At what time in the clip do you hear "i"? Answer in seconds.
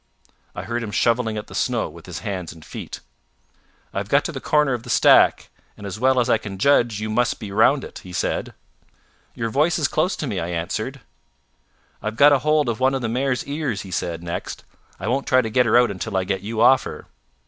0.55-0.63, 3.93-3.99, 6.27-6.39, 10.39-10.47, 14.99-15.07, 16.17-16.23